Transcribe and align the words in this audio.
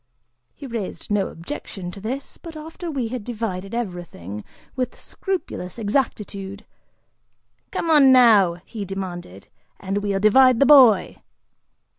He 0.55 0.65
raised 0.65 1.11
no 1.11 1.27
objection 1.27 1.91
to 1.91 2.01
this, 2.01 2.39
but 2.39 2.57
after 2.57 2.89
we 2.89 3.09
had 3.09 3.23
divided 3.23 3.75
everything 3.75 4.43
with 4.75 4.99
scrupulous 4.99 5.77
exactitude, 5.77 6.65
"Come 7.69 7.91
on 7.91 8.11
now," 8.11 8.55
he 8.65 8.83
demanded, 8.83 9.47
"and 9.79 9.99
we'll 9.99 10.19
divide 10.19 10.59
the 10.59 10.65
boy!" 10.65 11.21